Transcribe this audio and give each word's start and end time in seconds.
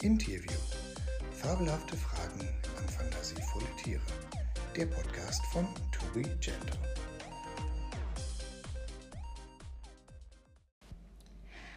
Interview. 0.00 0.52
Fabelhafte 1.32 1.96
Fragen 1.96 2.48
an 2.78 2.88
fantasievolle 2.88 3.64
Tiere. 3.82 4.00
Der 4.76 4.86
Podcast 4.86 5.44
von 5.46 5.64
To 5.90 6.06
Be 6.14 6.22
Gentle. 6.40 6.78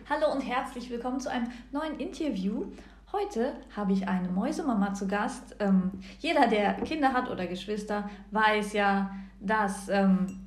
Hallo 0.08 0.32
und 0.32 0.42
herzlich 0.42 0.92
willkommen 0.92 1.20
zu 1.20 1.32
einem 1.32 1.52
neuen 1.72 2.00
Interview. 2.00 2.66
Heute 3.12 3.56
habe 3.76 3.94
ich 3.94 4.08
eine 4.08 4.30
Mäusemama 4.30 4.94
zu 4.94 5.08
Gast. 5.08 5.56
Ähm, 5.58 5.90
jeder, 6.20 6.46
der 6.46 6.76
Kinder 6.76 7.14
hat 7.14 7.28
oder 7.28 7.48
Geschwister, 7.48 8.08
weiß 8.30 8.74
ja, 8.74 9.16
dass, 9.40 9.90
ähm, 9.90 10.46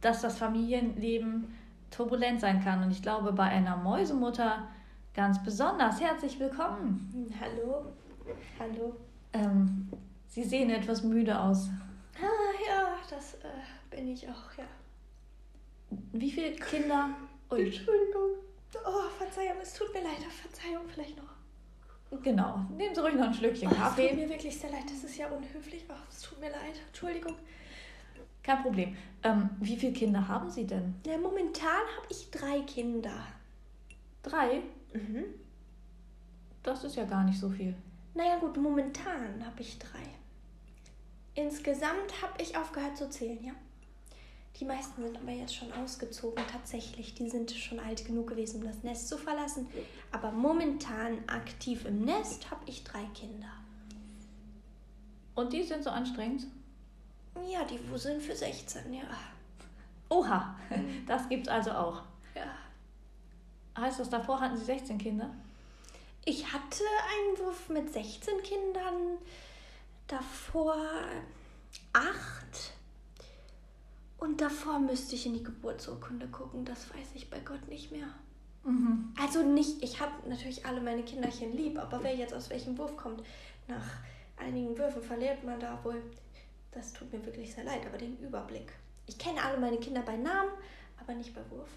dass 0.00 0.22
das 0.22 0.38
Familienleben 0.38 1.52
turbulent 1.90 2.40
sein 2.40 2.62
kann. 2.62 2.84
Und 2.84 2.92
ich 2.92 3.02
glaube, 3.02 3.32
bei 3.32 3.46
einer 3.46 3.76
Mäusemutter 3.76 4.68
ganz 5.14 5.42
besonders. 5.42 6.00
Herzlich 6.00 6.38
willkommen. 6.38 7.34
Hallo. 7.40 7.86
Hallo. 8.58 8.96
Ähm, 9.32 9.88
Sie 10.28 10.44
sehen 10.44 10.70
etwas 10.70 11.02
müde 11.02 11.38
aus. 11.38 11.68
Ah, 12.16 12.68
ja, 12.68 12.96
das 13.08 13.34
äh, 13.34 13.48
bin 13.90 14.08
ich 14.08 14.28
auch, 14.28 14.56
ja. 14.56 14.64
Wie 16.12 16.30
viele 16.30 16.52
Kinder? 16.52 17.10
Ui. 17.50 17.64
Entschuldigung. 17.64 18.36
Oh, 18.86 19.08
Verzeihung, 19.18 19.56
es 19.60 19.74
tut 19.74 19.92
mir 19.92 20.02
leid. 20.02 20.22
Verzeihung 20.30 20.84
vielleicht 20.88 21.16
noch. 21.16 22.20
Genau. 22.22 22.60
Nehmen 22.76 22.94
Sie 22.94 23.00
ruhig 23.00 23.14
noch 23.14 23.26
ein 23.26 23.34
Schlückchen 23.34 23.68
oh, 23.70 23.74
Kaffee. 23.74 24.04
Es 24.04 24.10
tut 24.10 24.20
mir 24.20 24.28
wirklich 24.28 24.58
sehr 24.58 24.70
leid. 24.70 24.84
Das 24.84 25.04
ist 25.04 25.16
ja 25.16 25.28
unhöflich. 25.28 25.84
Oh, 25.88 25.94
es 26.08 26.22
tut 26.22 26.38
mir 26.40 26.50
leid. 26.50 26.80
Entschuldigung. 26.88 27.34
Kein 28.42 28.62
Problem. 28.62 28.96
Ähm, 29.22 29.50
wie 29.60 29.76
viele 29.76 29.92
Kinder 29.92 30.26
haben 30.26 30.50
Sie 30.50 30.66
denn? 30.66 30.94
Ja, 31.06 31.18
momentan 31.18 31.82
habe 31.96 32.06
ich 32.08 32.30
drei 32.30 32.60
Kinder. 32.60 33.12
Drei? 34.22 34.62
Mhm. 34.92 35.24
Das 36.62 36.84
ist 36.84 36.96
ja 36.96 37.04
gar 37.04 37.24
nicht 37.24 37.38
so 37.38 37.48
viel. 37.48 37.74
Naja 38.14 38.38
gut, 38.38 38.56
momentan 38.56 39.44
habe 39.44 39.60
ich 39.60 39.78
drei. 39.78 40.02
Insgesamt 41.34 42.22
habe 42.22 42.42
ich 42.42 42.56
aufgehört 42.56 42.96
zu 42.96 43.08
zählen, 43.08 43.42
ja. 43.42 43.52
Die 44.58 44.64
meisten 44.64 45.02
sind 45.02 45.16
aber 45.16 45.30
jetzt 45.30 45.54
schon 45.54 45.72
ausgezogen, 45.72 46.44
tatsächlich. 46.50 47.14
Die 47.14 47.30
sind 47.30 47.50
schon 47.50 47.80
alt 47.80 48.04
genug 48.04 48.28
gewesen, 48.28 48.60
um 48.60 48.66
das 48.66 48.82
Nest 48.82 49.08
zu 49.08 49.16
verlassen. 49.16 49.68
Aber 50.12 50.32
momentan 50.32 51.18
aktiv 51.28 51.86
im 51.86 52.04
Nest 52.04 52.50
habe 52.50 52.62
ich 52.66 52.84
drei 52.84 53.04
Kinder. 53.14 53.52
Und 55.34 55.52
die 55.52 55.62
sind 55.62 55.82
so 55.84 55.90
anstrengend? 55.90 56.46
Ja, 57.48 57.64
die 57.64 57.78
wuseln 57.88 58.20
für 58.20 58.34
16, 58.34 58.92
ja. 58.92 59.04
Oha, 60.10 60.56
das 61.06 61.28
gibt's 61.28 61.48
also 61.48 61.70
auch. 61.70 62.02
Heißt 63.76 64.00
das, 64.00 64.10
davor 64.10 64.40
hatten 64.40 64.56
Sie 64.56 64.64
16 64.64 64.98
Kinder? 64.98 65.30
Ich 66.24 66.52
hatte 66.52 66.84
einen 66.84 67.38
Wurf 67.38 67.68
mit 67.68 67.92
16 67.92 68.42
Kindern, 68.42 69.18
davor 70.06 70.76
acht. 71.92 72.72
Und 74.18 74.40
davor 74.40 74.78
müsste 74.78 75.14
ich 75.14 75.24
in 75.24 75.34
die 75.34 75.42
Geburtsurkunde 75.42 76.28
gucken, 76.28 76.64
das 76.64 76.90
weiß 76.90 77.08
ich 77.14 77.30
bei 77.30 77.40
Gott 77.40 77.66
nicht 77.68 77.90
mehr. 77.90 78.08
Mhm. 78.64 79.14
Also 79.18 79.42
nicht, 79.42 79.82
ich 79.82 80.00
habe 80.00 80.12
natürlich 80.28 80.66
alle 80.66 80.82
meine 80.82 81.02
Kinderchen 81.02 81.56
lieb, 81.56 81.78
aber 81.78 82.02
wer 82.02 82.14
jetzt 82.14 82.34
aus 82.34 82.50
welchem 82.50 82.76
Wurf 82.76 82.96
kommt, 82.96 83.22
nach 83.66 83.86
einigen 84.36 84.76
Würfen 84.76 85.02
verliert 85.02 85.42
man 85.44 85.58
da 85.58 85.82
wohl, 85.82 86.02
das 86.72 86.92
tut 86.92 87.10
mir 87.12 87.24
wirklich 87.24 87.54
sehr 87.54 87.64
leid, 87.64 87.86
aber 87.86 87.96
den 87.96 88.18
Überblick. 88.18 88.72
Ich 89.06 89.18
kenne 89.18 89.42
alle 89.42 89.58
meine 89.58 89.78
Kinder 89.78 90.02
bei 90.02 90.16
Namen, 90.16 90.50
aber 91.00 91.14
nicht 91.14 91.34
bei 91.34 91.40
Wurf. 91.50 91.70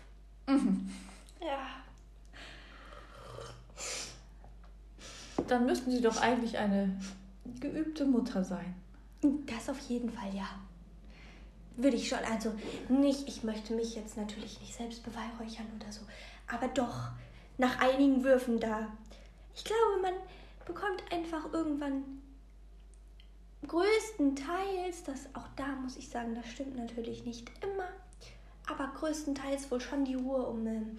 Mhm. 0.47 0.91
Ja. 1.43 1.83
Dann 5.47 5.65
müssten 5.65 5.91
Sie 5.91 6.01
doch 6.01 6.21
eigentlich 6.21 6.57
eine 6.57 6.97
geübte 7.59 8.05
Mutter 8.05 8.43
sein. 8.43 8.75
Das 9.21 9.69
auf 9.69 9.79
jeden 9.79 10.09
Fall, 10.09 10.33
ja. 10.33 10.47
Würde 11.75 11.97
ich 11.97 12.07
schon. 12.07 12.19
Also 12.31 12.53
nicht, 12.87 13.27
ich 13.27 13.43
möchte 13.43 13.73
mich 13.73 13.95
jetzt 13.95 14.15
natürlich 14.15 14.59
nicht 14.61 14.75
selbst 14.75 15.03
beweihräuchern 15.03 15.67
oder 15.79 15.91
so. 15.91 16.01
Aber 16.47 16.67
doch, 16.67 17.09
nach 17.57 17.79
einigen 17.79 18.23
Würfen 18.23 18.59
da. 18.59 18.87
Ich 19.55 19.63
glaube, 19.63 20.01
man 20.01 20.13
bekommt 20.65 21.03
einfach 21.11 21.51
irgendwann 21.51 22.03
größtenteils, 23.67 25.03
das 25.05 25.27
auch 25.33 25.47
da 25.55 25.67
muss 25.81 25.97
ich 25.97 26.09
sagen, 26.09 26.35
das 26.35 26.47
stimmt 26.47 26.75
natürlich 26.75 27.25
nicht 27.25 27.49
immer, 27.63 27.87
aber 28.67 28.91
größtenteils 28.97 29.69
wohl 29.71 29.81
schon 29.81 30.05
die 30.05 30.15
Ruhe, 30.15 30.45
um 30.45 30.65
ähm, 30.67 30.97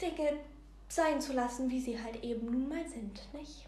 Dinge 0.00 0.38
sein 0.88 1.20
zu 1.20 1.32
lassen, 1.32 1.70
wie 1.70 1.80
sie 1.80 2.02
halt 2.02 2.22
eben 2.22 2.46
nun 2.46 2.68
mal 2.68 2.86
sind, 2.86 3.20
nicht? 3.32 3.66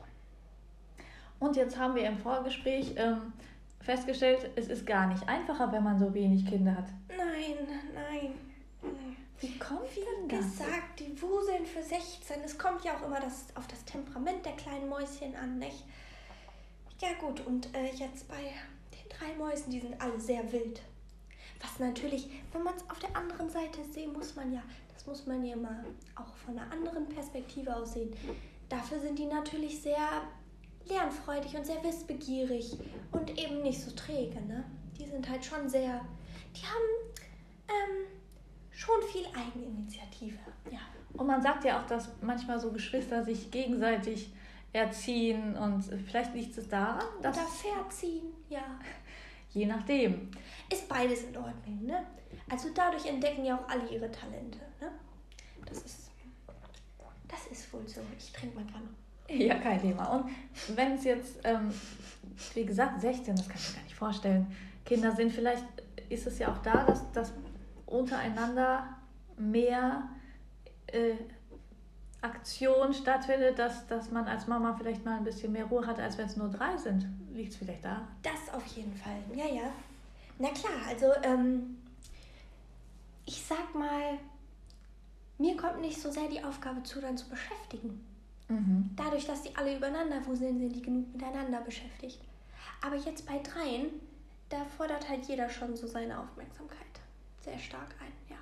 Und 1.38 1.56
jetzt 1.56 1.76
haben 1.78 1.94
wir 1.94 2.06
im 2.06 2.18
Vorgespräch 2.18 2.94
ähm, 2.96 3.32
festgestellt, 3.80 4.50
es 4.56 4.68
ist 4.68 4.86
gar 4.86 5.06
nicht 5.06 5.28
einfacher, 5.28 5.70
wenn 5.72 5.82
man 5.82 5.98
so 5.98 6.12
wenig 6.14 6.46
Kinder 6.46 6.74
hat. 6.76 6.86
Nein, 7.08 7.68
nein. 7.94 8.34
Wie 9.40 9.58
kommt 9.58 9.94
Wie 9.94 10.00
denn 10.00 10.28
das? 10.28 10.50
gesagt, 10.52 11.00
die 11.00 11.20
wuseln 11.20 11.66
für 11.66 11.82
16. 11.82 12.42
Es 12.44 12.56
kommt 12.56 12.84
ja 12.84 12.96
auch 12.96 13.04
immer 13.04 13.20
das, 13.20 13.46
auf 13.54 13.66
das 13.66 13.84
Temperament 13.84 14.44
der 14.46 14.52
kleinen 14.52 14.88
Mäuschen 14.88 15.34
an, 15.36 15.58
nicht? 15.58 15.84
Ja 17.00 17.12
gut, 17.20 17.44
und 17.46 17.74
äh, 17.74 17.90
jetzt 17.94 18.28
bei 18.28 18.36
den 18.92 19.08
drei 19.10 19.34
Mäusen, 19.36 19.70
die 19.70 19.80
sind 19.80 20.00
alle 20.00 20.18
sehr 20.18 20.50
wild. 20.52 20.80
Was 21.64 21.78
natürlich, 21.78 22.28
wenn 22.52 22.62
man 22.62 22.74
es 22.74 22.88
auf 22.90 22.98
der 22.98 23.16
anderen 23.16 23.48
Seite 23.48 23.82
sehen, 23.90 24.12
muss 24.12 24.36
man 24.36 24.52
ja, 24.52 24.62
das 24.92 25.06
muss 25.06 25.26
man 25.26 25.44
ja 25.44 25.56
mal 25.56 25.84
auch 26.14 26.34
von 26.36 26.58
einer 26.58 26.70
anderen 26.70 27.08
Perspektive 27.08 27.74
aus 27.74 27.94
sehen. 27.94 28.14
Dafür 28.68 29.00
sind 29.00 29.18
die 29.18 29.26
natürlich 29.26 29.80
sehr 29.80 30.22
lernfreudig 30.86 31.56
und 31.56 31.64
sehr 31.64 31.82
wissbegierig 31.82 32.76
und 33.12 33.30
eben 33.38 33.62
nicht 33.62 33.80
so 33.80 33.90
träge, 33.92 34.40
ne? 34.42 34.64
Die 34.98 35.06
sind 35.06 35.28
halt 35.28 35.44
schon 35.44 35.68
sehr, 35.68 36.00
die 36.54 36.62
haben 36.62 37.16
ähm, 37.68 38.06
schon 38.70 39.00
viel 39.10 39.26
Eigeninitiative, 39.34 40.38
ja. 40.70 40.80
Und 41.14 41.26
man 41.26 41.40
sagt 41.40 41.64
ja 41.64 41.80
auch, 41.80 41.86
dass 41.86 42.10
manchmal 42.20 42.60
so 42.60 42.72
Geschwister 42.72 43.24
sich 43.24 43.50
gegenseitig 43.50 44.32
erziehen 44.72 45.56
und 45.56 45.82
vielleicht 46.06 46.34
liegt 46.34 46.58
es 46.58 46.68
daran, 46.68 47.06
dass 47.22 47.38
Oder 47.38 47.46
verziehen, 47.46 48.32
ja. 48.48 48.78
Je 49.54 49.66
nachdem. 49.66 50.30
Ist 50.70 50.88
beides 50.88 51.22
in 51.24 51.36
Ordnung, 51.36 51.84
ne? 51.84 52.04
Also 52.50 52.68
dadurch 52.74 53.06
entdecken 53.06 53.44
ja 53.44 53.56
auch 53.56 53.68
alle 53.68 53.88
ihre 53.88 54.10
Talente, 54.10 54.58
ne? 54.80 54.90
Das 55.64 55.78
ist, 55.78 56.10
das 57.28 57.46
ist 57.46 57.72
wohl 57.72 57.86
so. 57.88 58.00
Ich 58.18 58.32
trinke 58.32 58.56
mal 58.56 58.64
gerade. 58.66 58.84
Ja, 59.28 59.54
kein 59.54 59.80
Thema. 59.80 60.06
Und 60.06 60.30
wenn 60.76 60.92
es 60.92 61.04
jetzt, 61.04 61.38
ähm, 61.44 61.72
wie 62.52 62.66
gesagt, 62.66 63.00
16, 63.00 63.36
das 63.36 63.48
kann 63.48 63.56
ich 63.56 63.68
mir 63.70 63.76
gar 63.76 63.82
nicht 63.84 63.94
vorstellen, 63.94 64.56
Kinder 64.84 65.12
sind, 65.12 65.32
vielleicht 65.32 65.64
ist 66.10 66.26
es 66.26 66.38
ja 66.38 66.52
auch 66.52 66.58
da, 66.58 66.84
dass, 66.84 67.10
dass 67.12 67.32
untereinander 67.86 68.96
mehr 69.38 70.10
äh, 70.88 71.14
Aktion 72.20 72.92
stattfindet, 72.92 73.58
dass, 73.58 73.86
dass 73.86 74.10
man 74.10 74.26
als 74.26 74.46
Mama 74.46 74.74
vielleicht 74.76 75.04
mal 75.04 75.16
ein 75.16 75.24
bisschen 75.24 75.52
mehr 75.52 75.64
Ruhe 75.66 75.86
hat, 75.86 75.98
als 75.98 76.18
wenn 76.18 76.26
es 76.26 76.36
nur 76.36 76.48
drei 76.50 76.76
sind. 76.76 77.06
Liegt 77.34 77.52
es 77.52 77.56
vielleicht 77.58 77.84
da? 77.84 78.06
Das 78.22 78.52
auf 78.54 78.64
jeden 78.68 78.94
Fall, 78.96 79.18
ja, 79.34 79.46
ja. 79.46 79.72
Na 80.38 80.48
klar, 80.50 80.86
also 80.88 81.06
ähm, 81.22 81.76
ich 83.26 83.42
sag 83.44 83.74
mal, 83.74 84.18
mir 85.38 85.56
kommt 85.56 85.80
nicht 85.80 86.00
so 86.00 86.10
sehr 86.10 86.28
die 86.28 86.42
Aufgabe 86.42 86.82
zu, 86.84 87.00
dann 87.00 87.16
zu 87.18 87.28
beschäftigen. 87.28 88.04
Mhm. 88.48 88.90
Dadurch, 88.96 89.26
dass 89.26 89.42
die 89.42 89.54
alle 89.56 89.76
übereinander 89.76 90.24
wuseln, 90.26 90.58
sind 90.58 90.72
die 90.74 90.82
genug 90.82 91.12
miteinander 91.12 91.60
beschäftigt. 91.60 92.20
Aber 92.80 92.96
jetzt 92.96 93.26
bei 93.26 93.38
dreien, 93.38 93.86
da 94.48 94.64
fordert 94.76 95.08
halt 95.08 95.26
jeder 95.26 95.48
schon 95.50 95.74
so 95.76 95.86
seine 95.86 96.18
Aufmerksamkeit 96.18 96.78
sehr 97.40 97.58
stark 97.58 97.94
ein, 98.00 98.12
ja. 98.30 98.36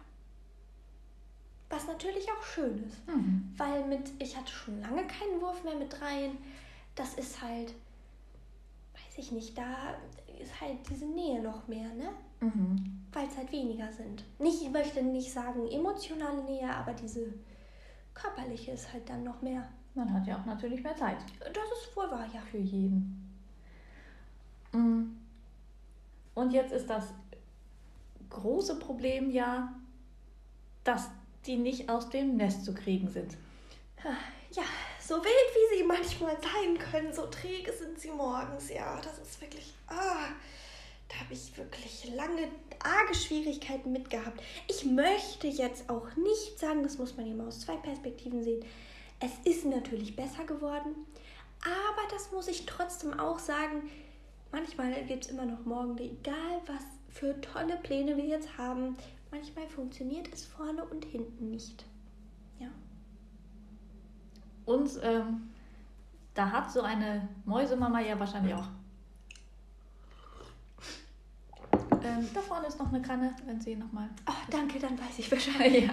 Was 1.70 1.86
natürlich 1.86 2.26
auch 2.30 2.44
schön 2.44 2.84
ist, 2.86 3.06
Mhm. 3.08 3.52
weil 3.56 3.84
mit, 3.86 4.10
ich 4.18 4.36
hatte 4.36 4.52
schon 4.52 4.80
lange 4.80 5.06
keinen 5.06 5.40
Wurf 5.40 5.64
mehr 5.64 5.76
mit 5.76 5.92
dreien. 5.98 6.36
Das 6.94 7.14
ist 7.14 7.40
halt, 7.40 7.72
weiß 9.12 9.18
ich 9.18 9.32
nicht, 9.32 9.56
da 9.56 9.94
ist 10.40 10.60
halt 10.60 10.78
diese 10.88 11.06
Nähe 11.06 11.42
noch 11.42 11.68
mehr, 11.68 11.88
ne? 11.94 12.08
Mhm. 12.40 13.04
Weil 13.12 13.26
es 13.28 13.36
halt 13.36 13.52
weniger 13.52 13.90
sind. 13.92 14.24
Nicht, 14.38 14.62
ich 14.62 14.70
möchte 14.70 15.02
nicht 15.02 15.30
sagen 15.30 15.68
emotionale 15.68 16.42
Nähe, 16.44 16.74
aber 16.74 16.94
diese 16.94 17.34
körperliche 18.14 18.72
ist 18.72 18.92
halt 18.92 19.08
dann 19.08 19.22
noch 19.22 19.42
mehr. 19.42 19.68
Man 19.94 20.12
hat 20.12 20.26
ja 20.26 20.38
auch 20.38 20.46
natürlich 20.46 20.82
mehr 20.82 20.96
Zeit 20.96 21.18
Das 21.40 21.86
ist 21.86 21.94
wohl 21.94 22.10
wahr, 22.10 22.26
ja. 22.32 22.40
für 22.40 22.58
jeden. 22.58 23.30
Mhm. 24.72 25.18
Und 26.34 26.52
jetzt 26.52 26.72
ist 26.72 26.88
das 26.88 27.12
große 28.30 28.78
Problem 28.78 29.30
ja, 29.30 29.74
dass 30.84 31.10
die 31.44 31.56
nicht 31.56 31.90
aus 31.90 32.08
dem 32.08 32.36
Nest 32.36 32.64
zu 32.64 32.72
kriegen 32.72 33.08
sind. 33.08 33.36
Ja, 34.54 34.62
so 35.06 35.16
wild 35.16 35.26
wie 35.26 35.78
sie 35.78 35.84
manchmal 35.84 36.36
sein 36.40 36.78
können, 36.78 37.12
so 37.12 37.26
träge 37.26 37.72
sind 37.72 37.98
sie 37.98 38.10
morgens, 38.10 38.68
ja. 38.70 39.00
Das 39.00 39.18
ist 39.18 39.40
wirklich. 39.40 39.72
Ah, 39.88 40.28
da 41.08 41.16
habe 41.20 41.34
ich 41.34 41.56
wirklich 41.56 42.14
lange, 42.14 42.48
arge 42.82 43.14
Schwierigkeiten 43.14 43.92
mit 43.92 44.08
gehabt. 44.10 44.40
Ich 44.68 44.84
möchte 44.84 45.46
jetzt 45.46 45.90
auch 45.90 46.14
nicht 46.16 46.58
sagen, 46.58 46.82
das 46.82 46.98
muss 46.98 47.16
man 47.16 47.26
immer 47.26 47.48
aus 47.48 47.60
zwei 47.60 47.76
Perspektiven 47.76 48.42
sehen. 48.42 48.64
Es 49.20 49.32
ist 49.44 49.64
natürlich 49.66 50.16
besser 50.16 50.44
geworden, 50.44 50.94
aber 51.64 52.10
das 52.10 52.32
muss 52.32 52.48
ich 52.48 52.66
trotzdem 52.66 53.18
auch 53.18 53.38
sagen. 53.38 53.90
Manchmal 54.50 55.04
gibt 55.04 55.24
es 55.24 55.30
immer 55.30 55.46
noch 55.46 55.64
morgen, 55.64 55.96
egal 55.98 56.60
was 56.66 56.82
für 57.08 57.40
tolle 57.40 57.76
Pläne 57.76 58.16
wir 58.16 58.24
jetzt 58.24 58.56
haben. 58.58 58.96
Manchmal 59.30 59.68
funktioniert 59.68 60.28
es 60.32 60.44
vorne 60.44 60.84
und 60.84 61.04
hinten 61.04 61.50
nicht. 61.50 61.84
Und 64.64 64.90
ähm, 65.02 65.50
da 66.34 66.50
hat 66.50 66.70
so 66.70 66.82
eine 66.82 67.28
Mäusemama 67.44 68.00
ja 68.00 68.18
wahrscheinlich 68.18 68.54
auch. 68.54 68.68
Ähm, 72.04 72.28
da 72.34 72.40
vorne 72.40 72.66
ist 72.66 72.78
noch 72.78 72.92
eine 72.92 73.00
Kanne, 73.00 73.32
wenn 73.46 73.60
Sie 73.60 73.76
nochmal. 73.76 74.08
Oh, 74.28 74.32
danke, 74.50 74.78
dann 74.78 74.98
weiß 74.98 75.18
ich 75.18 75.30
Bescheid. 75.30 75.72
ja. 75.82 75.92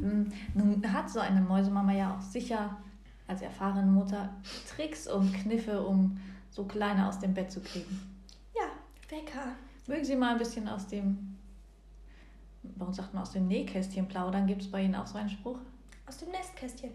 Mm, 0.00 0.30
Nun 0.54 0.92
hat 0.92 1.08
so 1.08 1.20
eine 1.20 1.40
Mäusemama 1.40 1.92
ja 1.92 2.14
auch 2.14 2.20
sicher 2.20 2.76
als 3.26 3.42
erfahrene 3.42 3.90
Mutter 3.90 4.30
Tricks 4.68 5.06
und 5.06 5.32
Kniffe, 5.32 5.82
um 5.86 6.18
so 6.50 6.64
Kleine 6.64 7.08
aus 7.08 7.18
dem 7.18 7.32
Bett 7.32 7.50
zu 7.50 7.60
kriegen. 7.60 8.00
Ja, 8.54 8.68
Wecker. 9.08 9.52
Mögen 9.86 10.04
Sie 10.04 10.16
mal 10.16 10.32
ein 10.32 10.38
bisschen 10.38 10.68
aus 10.68 10.86
dem, 10.86 11.36
bei 12.62 12.84
uns 12.84 12.96
sagt 12.96 13.14
man 13.14 13.22
aus 13.22 13.32
dem 13.32 13.46
Nähkästchen 13.46 14.08
plaudern? 14.08 14.46
Gibt 14.46 14.62
es 14.62 14.70
bei 14.70 14.82
Ihnen 14.82 14.94
auch 14.94 15.06
so 15.06 15.16
einen 15.16 15.30
Spruch? 15.30 15.58
Aus 16.06 16.18
dem 16.18 16.30
Nestkästchen. 16.30 16.90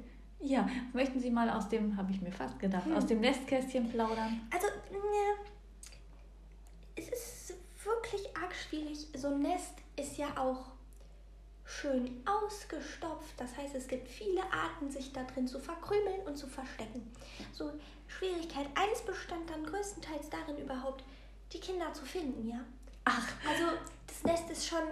Ja, 0.46 0.68
möchten 0.92 1.20
Sie 1.22 1.30
mal 1.32 1.50
aus 1.50 1.70
dem, 1.70 1.96
habe 1.96 2.12
ich 2.12 2.22
mir 2.22 2.32
fast 2.32 2.60
gedacht, 2.60 2.86
Hm. 2.86 2.96
aus 2.98 3.06
dem 3.06 3.22
Nestkästchen 3.22 3.90
plaudern? 3.90 4.42
Also, 4.54 4.68
ja, 4.68 5.36
es 6.96 7.08
ist 7.10 7.54
wirklich 7.84 8.36
arg 8.36 8.54
schwierig. 8.54 9.08
So 9.16 9.30
ein 9.30 9.42
Nest 9.42 9.74
ist 9.96 10.18
ja 10.18 10.28
auch 10.38 10.66
schön 11.66 12.22
ausgestopft. 12.26 13.34
Das 13.38 13.56
heißt, 13.58 13.74
es 13.76 13.88
gibt 13.88 14.08
viele 14.10 14.42
Arten, 14.52 14.92
sich 14.92 15.14
da 15.14 15.24
drin 15.24 15.48
zu 15.48 15.60
verkrümeln 15.60 16.20
und 16.26 16.38
zu 16.38 16.48
verstecken. 16.48 17.10
So, 17.54 17.72
Schwierigkeit 18.08 18.68
1 18.76 19.02
bestand 19.06 19.50
dann 19.50 19.66
größtenteils 19.66 20.30
darin, 20.30 20.58
überhaupt 20.62 21.04
die 21.54 21.60
Kinder 21.60 21.94
zu 21.94 22.04
finden, 22.06 22.48
ja. 22.50 22.60
Ach, 23.06 23.28
Also, 23.50 23.64
das 24.08 24.24
Nest 24.24 24.50
ist 24.50 24.68
schon. 24.68 24.84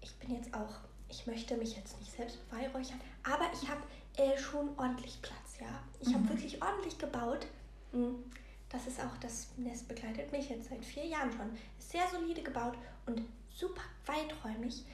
Ich 0.00 0.14
bin 0.16 0.34
jetzt 0.34 0.52
auch. 0.52 0.74
Ich 1.12 1.26
möchte 1.26 1.56
mich 1.58 1.76
jetzt 1.76 1.98
nicht 2.00 2.10
selbst 2.10 2.38
beweihräuchern, 2.48 2.98
aber 3.22 3.44
ich 3.52 3.68
habe 3.68 3.82
äh, 4.16 4.36
schon 4.38 4.70
ordentlich 4.78 5.20
Platz, 5.20 5.58
ja. 5.60 5.68
Ich 6.00 6.08
habe 6.08 6.24
Mhm. 6.24 6.28
wirklich 6.30 6.60
ordentlich 6.62 6.96
gebaut. 6.98 7.46
Mhm. 7.92 8.24
Das 8.70 8.86
ist 8.86 8.98
auch, 8.98 9.14
das 9.20 9.48
Nest 9.58 9.86
begleitet 9.88 10.32
mich 10.32 10.48
jetzt 10.48 10.70
seit 10.70 10.82
vier 10.82 11.04
Jahren 11.04 11.30
schon. 11.30 11.54
Ist 11.78 11.90
sehr 11.90 12.08
solide 12.10 12.42
gebaut 12.42 12.74
und 13.04 13.20
super 13.54 13.82
weiträumig. 14.06 14.84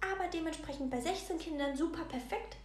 Aber 0.00 0.26
dementsprechend 0.32 0.90
bei 0.90 0.98
16 0.98 1.38
Kindern 1.38 1.76
super 1.76 2.04
perfekt. 2.04 2.56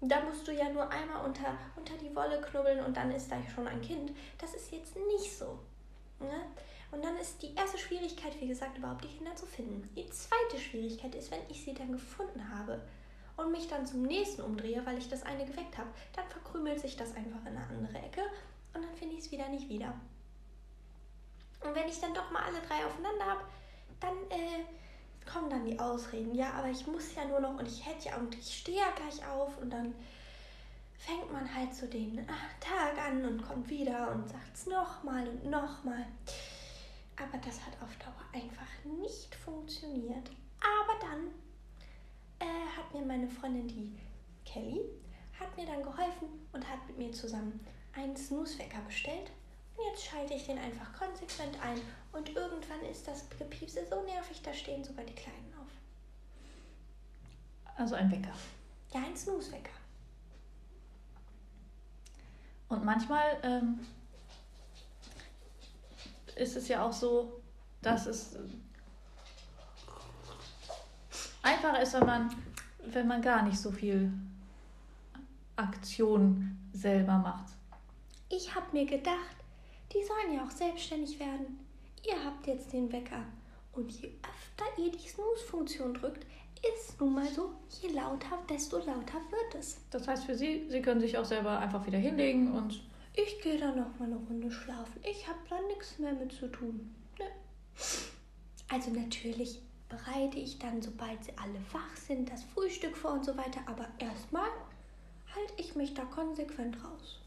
Da 0.00 0.20
musst 0.22 0.46
du 0.46 0.52
ja 0.52 0.68
nur 0.70 0.88
einmal 0.88 1.24
unter, 1.26 1.58
unter 1.74 1.94
die 1.96 2.14
Wolle 2.14 2.40
knubbeln 2.40 2.84
und 2.84 2.96
dann 2.96 3.10
ist 3.10 3.32
da 3.32 3.36
schon 3.52 3.66
ein 3.66 3.82
Kind. 3.82 4.12
Das 4.38 4.54
ist 4.54 4.70
jetzt 4.70 4.94
nicht 4.94 5.36
so. 5.36 5.58
Ne? 6.20 6.40
Und 6.90 7.04
dann 7.04 7.16
ist 7.18 7.42
die 7.42 7.54
erste 7.54 7.78
Schwierigkeit, 7.78 8.40
wie 8.40 8.48
gesagt, 8.48 8.78
überhaupt 8.78 9.04
die 9.04 9.16
Kinder 9.16 9.34
zu 9.36 9.46
finden. 9.46 9.88
Die 9.94 10.08
zweite 10.08 10.58
Schwierigkeit 10.58 11.14
ist, 11.14 11.30
wenn 11.30 11.42
ich 11.50 11.62
sie 11.62 11.74
dann 11.74 11.92
gefunden 11.92 12.50
habe 12.50 12.80
und 13.36 13.52
mich 13.52 13.68
dann 13.68 13.86
zum 13.86 14.02
nächsten 14.02 14.42
umdrehe, 14.42 14.84
weil 14.86 14.98
ich 14.98 15.08
das 15.08 15.22
eine 15.22 15.44
geweckt 15.44 15.76
habe, 15.76 15.90
dann 16.16 16.26
verkrümelt 16.28 16.80
sich 16.80 16.96
das 16.96 17.14
einfach 17.14 17.40
in 17.42 17.56
eine 17.56 17.66
andere 17.68 17.98
Ecke 17.98 18.22
und 18.74 18.82
dann 18.82 18.94
finde 18.96 19.14
ich 19.14 19.20
es 19.20 19.30
wieder 19.30 19.48
nicht 19.48 19.68
wieder. 19.68 19.94
Und 21.60 21.74
wenn 21.74 21.88
ich 21.88 22.00
dann 22.00 22.14
doch 22.14 22.30
mal 22.30 22.42
alle 22.42 22.60
drei 22.66 22.86
aufeinander 22.86 23.24
habe, 23.26 23.40
dann 24.00 24.14
äh, 24.30 24.64
kommen 25.30 25.50
dann 25.50 25.64
die 25.64 25.78
Ausreden. 25.78 26.34
Ja, 26.34 26.52
aber 26.52 26.68
ich 26.68 26.86
muss 26.86 27.14
ja 27.14 27.24
nur 27.24 27.40
noch 27.40 27.58
und 27.58 27.66
ich 27.66 27.84
hätte 27.84 28.08
ja 28.08 28.16
und 28.16 28.34
ich 28.34 28.58
stehe 28.60 28.78
ja 28.78 28.90
gleich 28.96 29.26
auf 29.28 29.58
und 29.58 29.70
dann 29.70 29.94
fängt 30.96 31.32
man 31.32 31.52
halt 31.54 31.74
so 31.74 31.86
den 31.86 32.26
ah, 32.28 32.48
Tag 32.60 32.98
an 32.98 33.24
und 33.24 33.46
kommt 33.46 33.68
wieder 33.68 34.10
und 34.12 34.28
sagt 34.28 34.54
es 34.54 34.66
nochmal 34.66 35.28
und 35.28 35.50
nochmal. 35.50 36.06
Aber 37.20 37.38
das 37.38 37.60
hat 37.64 37.72
auf 37.82 37.96
Dauer 37.96 38.24
einfach 38.32 38.84
nicht 38.84 39.34
funktioniert. 39.34 40.30
Aber 40.60 40.98
dann 41.00 41.28
äh, 42.38 42.66
hat 42.76 42.92
mir 42.94 43.04
meine 43.04 43.28
Freundin, 43.28 43.66
die 43.66 43.98
Kelly, 44.44 44.80
hat 45.38 45.56
mir 45.56 45.66
dann 45.66 45.82
geholfen 45.82 46.28
und 46.52 46.68
hat 46.68 46.86
mit 46.86 46.98
mir 46.98 47.12
zusammen 47.12 47.60
einen 47.94 48.16
Snooze-Wecker 48.16 48.80
bestellt. 48.86 49.30
Und 49.76 49.84
jetzt 49.90 50.04
schalte 50.04 50.34
ich 50.34 50.46
den 50.46 50.58
einfach 50.58 50.92
konsequent 50.92 51.60
ein 51.62 51.80
und 52.12 52.28
irgendwann 52.30 52.80
ist 52.90 53.06
das 53.06 53.28
Gepiepse 53.30 53.86
so 53.88 54.02
nervig, 54.02 54.42
da 54.42 54.52
stehen 54.52 54.82
sogar 54.84 55.04
die 55.04 55.14
Kleinen 55.14 55.52
auf. 55.60 55.68
also 57.76 57.94
ein 57.94 58.10
Wecker. 58.10 58.32
Ja, 58.92 59.00
ein 59.00 59.16
Snooze-Wecker. 59.16 59.70
Und 62.68 62.84
manchmal 62.84 63.38
ähm, 63.42 63.80
ist 66.38 66.56
es 66.56 66.68
ja 66.68 66.84
auch 66.84 66.92
so, 66.92 67.40
dass 67.82 68.06
es 68.06 68.36
einfacher 71.42 71.82
ist, 71.82 71.94
wenn 71.94 72.06
man, 72.06 72.30
wenn 72.92 73.06
man 73.06 73.22
gar 73.22 73.42
nicht 73.42 73.58
so 73.58 73.70
viel 73.70 74.12
Aktion 75.56 76.56
selber 76.72 77.18
macht. 77.18 77.52
Ich 78.28 78.54
habe 78.54 78.66
mir 78.72 78.86
gedacht, 78.86 79.36
die 79.92 80.04
sollen 80.04 80.34
ja 80.34 80.44
auch 80.44 80.50
selbstständig 80.50 81.18
werden. 81.18 81.58
Ihr 82.06 82.24
habt 82.24 82.46
jetzt 82.46 82.72
den 82.72 82.92
Wecker. 82.92 83.24
Und 83.72 83.90
je 83.92 84.08
öfter 84.08 84.82
ihr 84.82 84.90
die 84.90 85.08
Snooze-Funktion 85.08 85.94
drückt, 85.94 86.26
ist 86.74 87.00
nun 87.00 87.14
mal 87.14 87.28
so, 87.28 87.52
je 87.80 87.90
lauter, 87.90 88.38
desto 88.48 88.78
lauter 88.78 89.20
wird 89.30 89.54
es. 89.58 89.78
Das 89.90 90.06
heißt 90.08 90.24
für 90.24 90.34
Sie, 90.34 90.66
Sie 90.68 90.82
können 90.82 91.00
sich 91.00 91.16
auch 91.16 91.24
selber 91.24 91.58
einfach 91.58 91.86
wieder 91.86 91.98
hinlegen 91.98 92.52
und 92.52 92.82
Ich 93.20 93.40
gehe 93.40 93.58
dann 93.58 93.74
noch 93.74 93.98
mal 93.98 94.04
eine 94.04 94.14
Runde 94.14 94.48
schlafen. 94.48 95.00
Ich 95.02 95.26
habe 95.26 95.40
da 95.50 95.60
nichts 95.62 95.98
mehr 95.98 96.12
mit 96.12 96.30
zu 96.30 96.46
tun. 96.46 96.94
Ne? 97.18 97.24
Also 98.68 98.92
natürlich 98.92 99.60
bereite 99.88 100.38
ich 100.38 100.60
dann, 100.60 100.80
sobald 100.80 101.24
sie 101.24 101.32
alle 101.36 101.60
wach 101.72 101.96
sind, 101.96 102.30
das 102.30 102.44
Frühstück 102.44 102.96
vor 102.96 103.14
und 103.14 103.24
so 103.24 103.36
weiter. 103.36 103.60
Aber 103.66 103.88
erstmal 103.98 104.48
halte 105.34 105.52
ich 105.56 105.74
mich 105.74 105.94
da 105.94 106.04
konsequent 106.04 106.76
raus. 106.84 107.20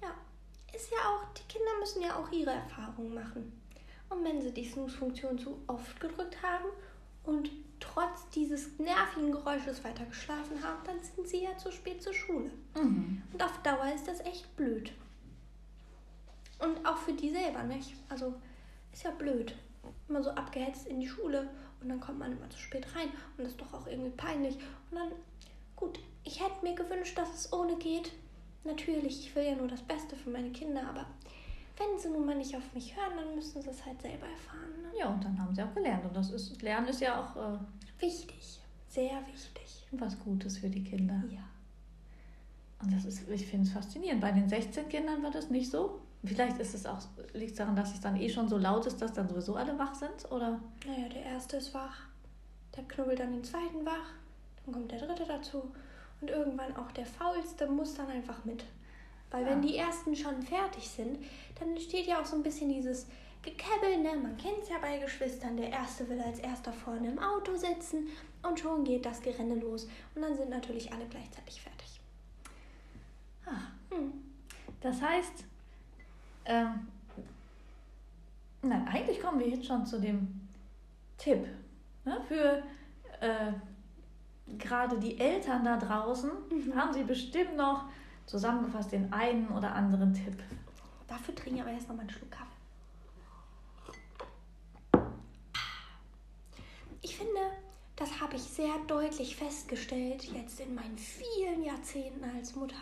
Ja, 0.00 0.14
ist 0.72 0.92
ja 0.92 0.98
auch, 0.98 1.24
die 1.34 1.52
Kinder 1.52 1.72
müssen 1.80 2.02
ja 2.02 2.14
auch 2.16 2.30
ihre 2.30 2.52
Erfahrungen 2.52 3.14
machen. 3.14 3.60
Und 4.10 4.22
wenn 4.22 4.42
sie 4.42 4.52
die 4.52 4.68
Snooze-Funktion 4.68 5.40
zu 5.40 5.60
oft 5.66 5.98
gedrückt 5.98 6.40
haben 6.40 6.68
und 7.24 7.50
trotz 7.80 8.28
dieses 8.30 8.78
nervigen 8.78 9.32
Geräusches 9.32 9.84
weiter 9.84 10.04
geschlafen 10.06 10.62
haben, 10.62 10.80
dann 10.84 11.02
sind 11.02 11.28
sie 11.28 11.42
ja 11.44 11.56
zu 11.56 11.70
spät 11.70 12.02
zur 12.02 12.14
Schule. 12.14 12.50
mhm. 12.74 13.22
Und 13.32 13.42
auf 13.42 13.62
Dauer 13.62 13.92
ist 13.94 14.08
das 14.08 14.20
echt 14.20 14.54
blöd. 14.56 14.92
Und 16.58 16.86
auch 16.86 16.96
für 16.96 17.12
die 17.12 17.30
selber, 17.30 17.62
nicht? 17.64 17.94
Also 18.08 18.34
ist 18.92 19.04
ja 19.04 19.10
blöd. 19.10 19.54
Immer 20.08 20.22
so 20.22 20.30
abgehetzt 20.30 20.86
in 20.86 21.00
die 21.00 21.08
Schule 21.08 21.48
und 21.80 21.88
dann 21.88 22.00
kommt 22.00 22.18
man 22.18 22.32
immer 22.32 22.48
zu 22.48 22.58
spät 22.58 22.86
rein 22.94 23.08
und 23.36 23.44
das 23.44 23.48
ist 23.48 23.60
doch 23.60 23.72
auch 23.74 23.86
irgendwie 23.86 24.10
peinlich. 24.10 24.56
Und 24.90 24.98
dann, 24.98 25.12
gut, 25.76 25.98
ich 26.24 26.40
hätte 26.40 26.62
mir 26.62 26.74
gewünscht, 26.74 27.18
dass 27.18 27.34
es 27.34 27.52
ohne 27.52 27.76
geht. 27.76 28.12
Natürlich, 28.64 29.26
ich 29.26 29.34
will 29.34 29.44
ja 29.44 29.54
nur 29.54 29.68
das 29.68 29.82
Beste 29.82 30.16
für 30.16 30.30
meine 30.30 30.50
Kinder, 30.50 30.88
aber 30.88 31.06
wenn 31.76 31.98
sie 31.98 32.08
nun 32.08 32.26
mal 32.26 32.36
nicht 32.36 32.56
auf 32.56 32.72
mich 32.74 32.96
hören, 32.96 33.12
dann 33.16 33.34
müssen 33.34 33.60
sie 33.62 33.70
es 33.70 33.84
halt 33.84 34.00
selber 34.00 34.26
erfahren. 34.26 34.82
Ne? 34.82 34.98
ja, 34.98 35.08
und 35.08 35.24
dann 35.24 35.38
haben 35.40 35.54
Sie 35.54 35.62
auch 35.62 35.74
gelernt. 35.74 36.04
Und 36.04 36.14
das 36.16 36.30
ist, 36.30 36.62
Lernen 36.62 36.88
ist 36.88 37.00
ja 37.00 37.20
auch 37.20 37.36
äh, 37.36 37.58
Wichtig, 37.98 38.60
sehr 38.88 39.20
wichtig. 39.32 39.86
was 39.92 40.18
Gutes 40.20 40.58
für 40.58 40.68
die 40.68 40.84
Kinder. 40.84 41.22
Ja. 41.30 41.40
Und 42.82 42.92
das 42.92 43.04
ist, 43.04 43.28
ich 43.28 43.46
finde 43.46 43.66
es 43.66 43.72
faszinierend. 43.72 44.20
Bei 44.20 44.30
den 44.32 44.48
16 44.48 44.88
Kindern 44.88 45.22
war 45.22 45.30
das 45.30 45.50
nicht 45.50 45.70
so. 45.70 46.00
Vielleicht 46.24 46.58
ist 46.58 46.74
es 46.74 46.86
auch, 46.86 46.98
liegt 47.34 47.52
es 47.52 47.58
daran, 47.58 47.76
dass 47.76 47.92
es 47.92 48.00
dann 48.00 48.16
eh 48.16 48.28
schon 48.28 48.48
so 48.48 48.56
laut 48.56 48.86
ist, 48.86 49.00
dass 49.02 49.12
dann 49.12 49.28
sowieso 49.28 49.56
alle 49.56 49.78
wach 49.78 49.94
sind, 49.94 50.30
oder? 50.30 50.60
Naja, 50.86 51.08
der 51.08 51.22
erste 51.24 51.58
ist 51.58 51.74
wach, 51.74 52.06
der 52.74 52.84
knubbelt 52.84 53.20
dann 53.20 53.32
den 53.32 53.44
zweiten 53.44 53.84
wach, 53.84 54.12
dann 54.64 54.74
kommt 54.74 54.90
der 54.90 55.00
dritte 55.00 55.24
dazu 55.26 55.70
und 56.22 56.30
irgendwann 56.30 56.74
auch 56.76 56.90
der 56.92 57.04
faulste 57.04 57.66
muss 57.68 57.94
dann 57.94 58.08
einfach 58.08 58.42
mit. 58.46 58.64
Weil 59.34 59.46
wenn 59.46 59.64
Ja. 59.64 59.68
die 59.68 59.76
ersten 59.78 60.14
schon 60.14 60.40
fertig 60.42 60.88
sind, 60.88 61.18
dann 61.58 61.70
entsteht 61.70 62.06
ja 62.06 62.20
auch 62.20 62.24
so 62.24 62.36
ein 62.36 62.44
bisschen 62.44 62.68
dieses 62.68 63.08
Gekäbbel, 63.42 63.98
ne? 64.00 64.10
Man 64.16 64.36
kennt 64.36 64.58
es 64.62 64.68
ja 64.68 64.76
bei 64.80 64.96
Geschwistern, 64.98 65.56
der 65.56 65.70
erste 65.70 66.08
will 66.08 66.20
als 66.20 66.38
erster 66.38 66.72
vorne 66.72 67.08
im 67.08 67.18
Auto 67.18 67.56
sitzen 67.56 68.06
und 68.44 68.60
schon 68.60 68.84
geht 68.84 69.04
das 69.04 69.20
Gerenne 69.20 69.56
los 69.56 69.88
und 70.14 70.22
dann 70.22 70.36
sind 70.36 70.50
natürlich 70.50 70.92
alle 70.92 71.06
gleichzeitig 71.06 71.60
fertig. 71.60 72.00
Ah, 73.44 73.72
Hm. 73.92 74.12
das 74.80 75.02
heißt, 75.02 75.44
ähm, 76.44 76.86
nein, 78.62 78.86
eigentlich 78.86 79.20
kommen 79.20 79.40
wir 79.40 79.48
jetzt 79.48 79.66
schon 79.66 79.84
zu 79.84 80.00
dem 80.00 80.48
Tipp 81.18 81.44
ne, 82.04 82.20
für 82.28 82.62
äh, 83.20 83.52
gerade 84.58 84.96
die 85.00 85.18
Eltern 85.18 85.64
da 85.64 85.76
draußen. 85.76 86.30
Mhm. 86.50 86.74
Haben 86.76 86.92
Sie 86.92 87.02
bestimmt 87.02 87.56
noch 87.56 87.86
zusammengefasst 88.26 88.92
den 88.92 89.12
einen 89.12 89.48
oder 89.48 89.74
anderen 89.74 90.14
Tipp. 90.14 90.42
Dafür 91.06 91.34
trinke 91.34 91.56
ich 91.56 91.62
aber 91.62 91.72
erst 91.72 91.88
noch 91.88 91.96
mal 91.96 92.02
einen 92.02 92.10
Schluck 92.10 92.30
Kaffee. 92.30 92.50
Ich 97.02 97.16
finde, 97.16 97.40
das 97.96 98.20
habe 98.20 98.36
ich 98.36 98.42
sehr 98.42 98.78
deutlich 98.86 99.36
festgestellt, 99.36 100.24
jetzt 100.24 100.58
in 100.58 100.74
meinen 100.74 100.98
vielen 100.98 101.62
Jahrzehnten 101.62 102.24
als 102.36 102.56
Mutter. 102.56 102.76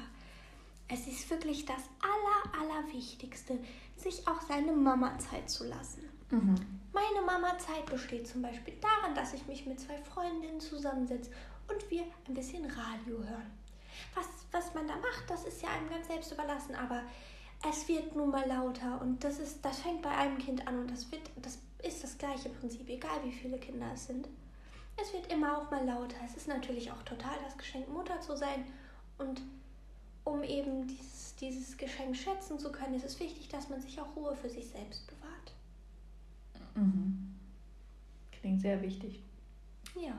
Es 0.89 1.07
ist 1.07 1.29
wirklich 1.31 1.65
das 1.65 1.83
Aller, 2.03 2.63
Allerwichtigste, 2.63 3.59
sich 3.97 4.27
auch 4.29 4.41
seine 4.43 4.73
Mama-Zeit 4.73 5.49
zu 5.51 5.65
lassen. 5.65 6.03
Mhm. 6.31 6.55
Meine 6.93 7.27
Mama-Zeit 7.27 7.87
besteht 7.87 8.29
zum 8.29 8.43
Beispiel 8.43 8.75
darin, 8.81 9.15
dass 9.15 9.35
ich 9.35 9.47
mich 9.47 9.67
mit 9.67 9.81
zwei 9.81 9.99
Freundinnen 9.99 10.61
zusammensetze 10.61 11.31
und 11.69 11.91
wir 11.91 12.05
ein 12.29 12.35
bisschen 12.35 12.65
Radio 12.65 13.19
hören. 13.19 13.51
Was, 14.15 14.27
was 14.51 14.75
man 14.75 14.87
da 14.87 14.97
macht, 14.97 15.29
das 15.29 15.45
ist 15.45 15.63
ja 15.63 15.71
einem 15.71 15.89
ganz 15.89 16.07
selbst 16.07 16.33
überlassen, 16.33 16.75
aber 16.75 17.03
es 17.69 17.89
wird 17.89 18.15
nun 18.17 18.31
mal 18.31 18.47
lauter 18.47 19.01
und 19.01 19.23
das 19.23 19.39
ist, 19.39 19.65
das 19.65 19.81
fängt 19.81 20.03
bei 20.03 20.11
einem 20.11 20.39
Kind 20.39 20.67
an 20.67 20.81
und 20.81 20.91
das 20.91 21.11
wird, 21.13 21.23
das 21.37 21.59
ist 21.83 22.03
das 22.03 22.19
gleiche 22.19 22.49
Prinzip, 22.49 22.89
egal 22.89 23.23
wie 23.25 23.33
viele 23.33 23.59
Kinder 23.59 23.91
es 23.95 24.07
sind. 24.07 24.29
Es 25.01 25.13
wird 25.13 25.33
immer 25.33 25.59
auch 25.59 25.71
mal 25.71 25.85
lauter. 25.85 26.17
Es 26.25 26.37
ist 26.37 26.49
natürlich 26.49 26.91
auch 26.91 27.03
total 27.03 27.35
das 27.45 27.57
Geschenk, 27.57 27.89
Mutter 27.89 28.21
zu 28.21 28.37
sein. 28.37 28.65
Und 29.19 29.41
um 30.25 30.43
eben 30.43 30.87
dieses, 30.87 31.35
dieses 31.37 31.77
Geschenk 31.77 32.17
schätzen 32.17 32.59
zu 32.59 32.71
können, 32.71 32.95
ist 32.95 33.05
es 33.05 33.19
wichtig, 33.19 33.49
dass 33.49 33.69
man 33.69 33.81
sich 33.81 34.01
auch 34.01 34.15
Ruhe 34.15 34.37
für 34.37 34.51
sich 34.51 34.69
selbst 34.69 35.07
bewahrt. 35.07 35.53
Mhm. 36.75 37.35
Klingt 38.33 38.61
sehr 38.61 38.81
wichtig. 38.83 39.23
Ja. 39.95 40.15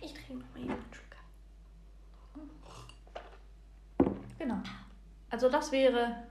Ich 0.00 0.14
trinke 0.14 0.34
noch 0.34 0.54
mal 0.54 0.62
eben 0.62 0.70
einen 0.72 0.92
Schluck. 0.92 1.10
Genau. 4.38 4.58
Also 5.28 5.48
das 5.48 5.70
wäre 5.70 6.24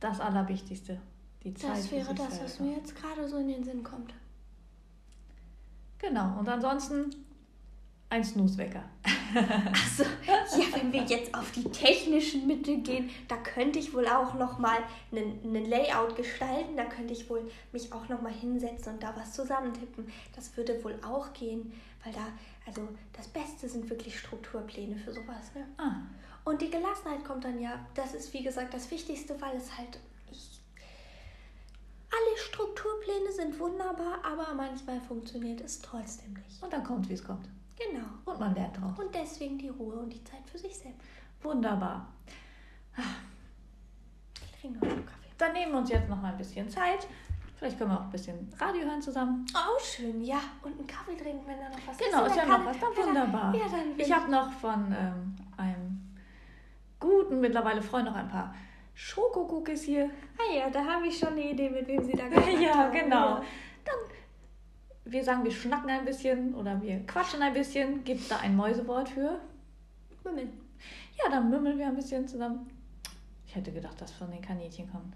das 0.00 0.20
Allerwichtigste. 0.20 1.00
Die 1.42 1.54
Zeit 1.54 1.76
Das 1.76 1.90
wäre 1.90 2.14
das, 2.14 2.42
was 2.42 2.60
mir 2.60 2.76
jetzt 2.76 2.94
gerade 2.96 3.28
so 3.28 3.38
in 3.38 3.48
den 3.48 3.64
Sinn 3.64 3.82
kommt. 3.82 4.12
Genau. 5.98 6.38
Und 6.38 6.48
ansonsten 6.48 7.14
ein 8.08 8.24
Snoozewecker. 8.24 8.84
Also, 9.34 10.04
ja, 10.24 10.44
wenn 10.76 10.92
wir 10.92 11.02
jetzt 11.02 11.34
auf 11.34 11.50
die 11.50 11.64
technischen 11.64 12.46
Mittel 12.46 12.78
gehen, 12.78 13.10
da 13.26 13.36
könnte 13.36 13.78
ich 13.78 13.92
wohl 13.92 14.06
auch 14.06 14.34
noch 14.34 14.58
mal 14.58 14.78
einen 15.10 15.40
einen 15.44 15.68
Layout 15.68 16.14
gestalten. 16.16 16.76
Da 16.76 16.84
könnte 16.84 17.12
ich 17.12 17.28
wohl 17.28 17.50
mich 17.72 17.92
auch 17.92 18.08
noch 18.08 18.22
mal 18.22 18.32
hinsetzen 18.32 18.94
und 18.94 19.02
da 19.02 19.14
was 19.16 19.32
zusammentippen. 19.32 20.08
Das 20.34 20.56
würde 20.56 20.82
wohl 20.84 20.98
auch 21.04 21.32
gehen, 21.32 21.72
weil 22.04 22.12
da, 22.12 22.26
also 22.66 22.88
das 23.12 23.28
Beste 23.28 23.68
sind 23.68 23.88
wirklich 23.88 24.18
Strukturpläne 24.18 24.96
für 24.96 25.12
sowas. 25.12 25.54
Ne? 25.54 25.66
Ah, 25.78 25.96
Und 26.44 26.60
die 26.60 26.70
Gelassenheit 26.70 27.24
kommt 27.24 27.44
dann 27.44 27.60
ja, 27.60 27.86
das 27.94 28.12
ist 28.14 28.32
wie 28.34 28.42
gesagt 28.42 28.74
das 28.74 28.90
Wichtigste, 28.90 29.40
weil 29.40 29.56
es 29.56 29.76
halt, 29.76 30.00
ich, 30.30 30.60
alle 32.10 32.38
Strukturpläne 32.38 33.32
sind 33.32 33.58
wunderbar, 33.58 34.18
aber 34.24 34.52
manchmal 34.54 35.00
funktioniert 35.00 35.60
es 35.60 35.80
trotzdem 35.80 36.32
nicht. 36.34 36.62
und 36.62 36.72
dann 36.72 36.82
kommt, 36.84 37.08
wie 37.08 37.14
es 37.14 37.24
kommt. 37.24 37.48
Genau. 37.76 38.06
Und 38.24 38.40
man 38.40 38.54
lernt 38.54 38.76
drauf. 38.80 38.98
Und 38.98 39.14
deswegen 39.14 39.58
die 39.58 39.68
Ruhe 39.68 39.96
und 39.96 40.10
die 40.10 40.24
Zeit 40.24 40.48
für 40.50 40.58
sich 40.58 40.76
selbst. 40.76 41.00
Wunderbar. 41.42 42.12
Ich 44.42 44.60
trinke 44.60 44.78
noch 44.78 44.90
einen 44.92 45.04
Kaffee. 45.04 45.28
Dann 45.36 45.52
nehmen 45.52 45.72
wir 45.72 45.78
uns 45.78 45.90
jetzt 45.90 46.08
noch 46.08 46.20
mal 46.20 46.32
ein 46.32 46.38
bisschen 46.38 46.68
Zeit. 46.70 47.06
Vielleicht 47.56 47.78
können 47.78 47.90
wir 47.90 47.96
auch 47.98 48.04
ein 48.04 48.10
bisschen 48.10 48.52
Radio 48.58 48.82
hören 48.84 49.00
zusammen. 49.00 49.46
Oh, 49.54 49.78
schön, 49.82 50.22
ja. 50.22 50.38
Und 50.62 50.78
einen 50.78 50.86
Kaffee 50.86 51.16
trinken, 51.16 51.46
wenn 51.46 51.58
da 51.58 51.68
noch 51.70 51.78
was 51.86 51.96
Genau, 51.96 52.24
ist. 52.24 52.30
ist 52.32 52.36
ja 52.36 52.46
noch 52.46 52.66
was. 52.66 52.76
Dann 52.78 53.06
wunderbar. 53.06 53.54
Ja, 53.54 53.64
dann 53.70 53.98
Ich 53.98 54.12
habe 54.12 54.30
noch 54.30 54.52
von 54.52 54.92
ähm, 54.92 55.36
einem 55.56 56.14
guten, 57.00 57.40
mittlerweile 57.40 57.80
Freund 57.80 58.04
noch 58.06 58.14
ein 58.14 58.28
paar 58.28 58.54
Schokokookies 58.94 59.82
hier. 59.84 60.10
Ah 60.38 60.54
ja, 60.54 60.68
da 60.70 60.84
habe 60.84 61.06
ich 61.06 61.18
schon 61.18 61.30
eine 61.30 61.50
Idee, 61.50 61.70
mit 61.70 61.86
wem 61.88 62.04
Sie 62.04 62.12
da 62.12 62.28
gemacht 62.28 62.46
ja, 62.60 62.74
haben. 62.74 62.92
genau. 62.92 63.36
Dann, 63.84 63.94
wir 65.12 65.24
sagen, 65.24 65.42
wir 65.44 65.50
schnacken 65.50 65.88
ein 65.90 66.04
bisschen 66.04 66.54
oder 66.54 66.80
wir 66.82 67.06
quatschen 67.06 67.40
ein 67.40 67.54
bisschen. 67.54 68.04
Gibt 68.04 68.20
es 68.20 68.28
da 68.28 68.36
ein 68.38 68.54
Mäusewort 68.54 69.08
für? 69.08 69.40
Mümmeln. 70.24 70.52
Ja, 71.22 71.30
dann 71.30 71.48
mümmeln 71.48 71.78
wir 71.78 71.86
ein 71.86 71.96
bisschen 71.96 72.28
zusammen. 72.28 72.68
Ich 73.46 73.54
hätte 73.54 73.72
gedacht, 73.72 73.98
dass 74.00 74.12
von 74.12 74.30
den 74.30 74.42
Kaninchen 74.42 74.90
kommt. 74.90 75.14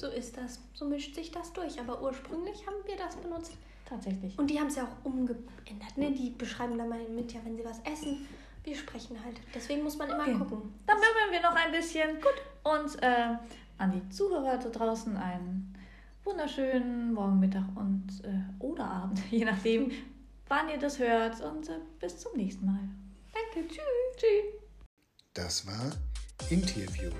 So 0.00 0.06
ist 0.08 0.36
das. 0.38 0.60
So 0.72 0.86
mischt 0.86 1.14
sich 1.14 1.30
das 1.30 1.52
durch. 1.52 1.78
Aber 1.78 2.02
ursprünglich 2.02 2.66
haben 2.66 2.76
wir 2.86 2.96
das 2.96 3.16
benutzt. 3.16 3.52
Tatsächlich. 3.86 4.38
Und 4.38 4.48
die 4.48 4.58
haben 4.58 4.68
es 4.68 4.76
ja 4.76 4.84
auch 4.84 5.04
umgeändert. 5.04 5.96
Ne? 5.96 6.12
Die 6.12 6.30
beschreiben 6.30 6.78
da 6.78 6.86
mal 6.86 7.06
mit, 7.08 7.32
ja, 7.34 7.40
wenn 7.44 7.56
sie 7.56 7.64
was 7.64 7.80
essen. 7.80 8.26
Wir 8.64 8.74
sprechen 8.76 9.22
halt. 9.22 9.36
Deswegen 9.54 9.82
muss 9.82 9.98
man 9.98 10.08
immer 10.08 10.22
Okay. 10.22 10.38
gucken. 10.38 10.72
Dann 10.86 10.96
mümmeln 10.96 11.32
wir 11.32 11.42
noch 11.42 11.54
ein 11.54 11.70
bisschen. 11.72 12.16
Gut. 12.20 12.72
Und 12.72 13.02
äh, 13.02 13.36
an 13.78 13.92
die 13.92 14.08
Zuhörer 14.08 14.56
da 14.56 14.68
draußen 14.70 15.16
einen 15.16 15.74
wunderschönen 16.24 17.12
Morgen, 17.12 17.40
Mittag 17.40 17.64
und 17.74 18.06
äh, 18.24 18.62
oder 18.64 18.84
Abend, 18.84 19.20
je 19.30 19.44
nachdem, 19.44 19.90
wann 20.48 20.68
ihr 20.70 20.78
das 20.78 20.98
hört. 20.98 21.40
Und 21.42 21.68
äh, 21.68 21.78
bis 21.98 22.16
zum 22.18 22.36
nächsten 22.36 22.64
Mal. 22.64 22.80
Danke, 23.34 23.68
tschüss. 23.68 24.16
Tschüss. 24.16 24.60
Das 25.34 25.66
war 25.66 25.90
Interview. 26.48 27.10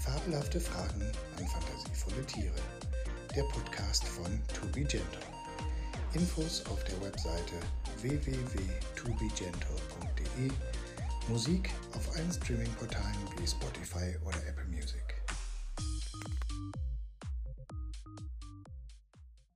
Fabelhafte 0.00 0.58
Fragen 0.58 1.02
an 1.36 1.46
fantasievolle 1.46 2.26
Tiere. 2.26 2.56
Der 3.36 3.42
Podcast 3.42 4.02
von 4.04 4.40
To 4.54 4.66
Be 4.68 4.80
Gentle. 4.80 5.20
Infos 6.14 6.64
auf 6.70 6.82
der 6.84 6.98
Webseite 7.02 7.56
www.tobegentle.de. 8.00 10.50
Musik 11.28 11.68
auf 11.94 12.16
allen 12.16 12.32
Streaming-Portalen 12.32 13.28
wie 13.38 13.46
Spotify 13.46 14.16
oder 14.24 14.38
Apple 14.48 14.64
Music. 14.64 15.09